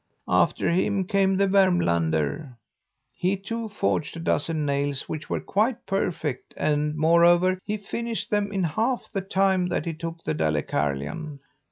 After 0.33 0.71
him 0.71 1.05
came 1.05 1.37
the 1.37 1.45
Vermlander. 1.45 2.57
He, 3.15 3.37
too, 3.37 3.69
forged 3.69 4.17
a 4.17 4.19
dozen 4.19 4.65
nails, 4.65 5.07
which 5.07 5.29
were 5.29 5.39
quite 5.39 5.85
perfect 5.85 6.55
and, 6.57 6.95
moreover, 6.97 7.59
he 7.65 7.77
finished 7.77 8.31
them 8.31 8.51
in 8.51 8.63
half 8.63 9.11
the 9.11 9.21
time 9.21 9.67
that 9.67 9.85
it 9.85 9.99
took 9.99 10.23
the 10.23 10.33
Dalecarlian. 10.33 11.37